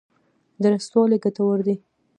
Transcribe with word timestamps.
درستوالی 0.63 1.17
ګټور 1.23 1.57
دی. 1.67 1.75